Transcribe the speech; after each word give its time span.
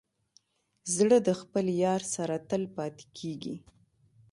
زړه 0.95 1.17
د 1.27 1.29
خپل 1.41 1.65
یار 1.85 2.01
سره 2.15 2.35
تل 2.49 2.63
پاتې 2.75 3.05
کېږي. 3.17 3.55